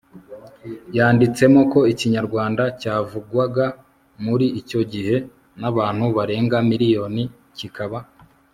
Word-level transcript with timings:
yanditsemo 0.97 1.61
ko 1.71 1.79
ikinyarwanda 1.91 2.63
cyavugwaga 2.81 3.65
muri 4.25 4.45
icyo 4.59 4.81
gihe 4.91 5.15
n'abantu 5.59 6.05
barenga 6.17 6.57
miriyoni 6.71 7.23
kikaba 7.57 7.99